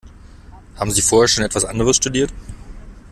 Haben 0.77 0.89
Sie 0.89 1.03
vorher 1.03 1.27
schon 1.27 1.43
etwas 1.43 1.63
anderes 1.63 1.97
studiert? 1.97 2.33